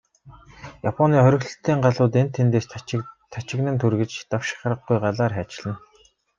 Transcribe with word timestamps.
Японы 0.89 1.15
хориглолтын 1.23 1.77
галууд 1.85 2.13
энд 2.21 2.31
тэндээс 2.35 2.67
тачигнан 3.33 3.77
тургиж, 3.81 4.11
давших 4.31 4.59
аргагүй 4.67 4.97
галаар 5.05 5.33
хайчилна. 5.37 5.73